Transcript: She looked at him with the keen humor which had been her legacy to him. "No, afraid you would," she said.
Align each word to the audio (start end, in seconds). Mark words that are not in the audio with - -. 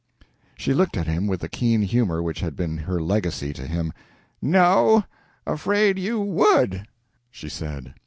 She 0.57 0.73
looked 0.73 0.97
at 0.97 1.05
him 1.05 1.27
with 1.27 1.41
the 1.41 1.47
keen 1.47 1.83
humor 1.83 2.23
which 2.23 2.39
had 2.39 2.55
been 2.55 2.75
her 2.75 2.99
legacy 2.99 3.53
to 3.53 3.67
him. 3.67 3.93
"No, 4.41 5.03
afraid 5.45 5.99
you 5.99 6.19
would," 6.19 6.87
she 7.29 7.47
said. 7.47 7.93